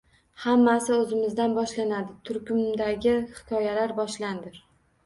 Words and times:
Hammasi 0.45 0.91
oʻzimizdan 0.95 1.53
boshlanadi 1.59 2.17
turkumidagi 2.31 3.15
hikoyalar 3.39 3.97
boshlandi. 4.03 4.59